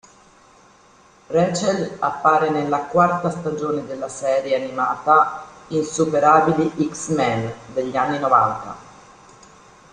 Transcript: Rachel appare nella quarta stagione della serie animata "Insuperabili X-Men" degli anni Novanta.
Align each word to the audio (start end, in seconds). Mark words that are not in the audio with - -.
Rachel 1.29 1.97
appare 1.99 2.49
nella 2.49 2.85
quarta 2.85 3.29
stagione 3.29 3.85
della 3.85 4.09
serie 4.09 4.55
animata 4.55 5.43
"Insuperabili 5.67 6.89
X-Men" 6.89 7.53
degli 7.71 7.95
anni 7.95 8.17
Novanta. 8.17 8.75